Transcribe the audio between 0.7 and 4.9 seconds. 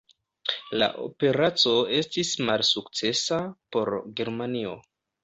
La operaco estis malsukcesa por Germanio.